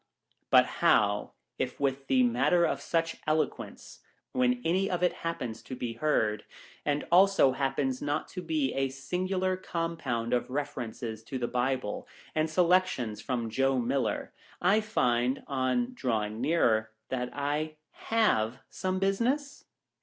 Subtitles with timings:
[0.49, 3.99] But how, if with the matter of such elo quence,
[4.31, 6.43] when any of it happens to be heard,
[6.83, 12.49] and also happens not to be a singular compound of references to the Bible, and
[12.49, 19.65] selections from Joe Miller, I find, on drawing nearer, that I have some business